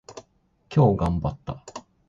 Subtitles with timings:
[0.75, 1.61] 今日頑張った。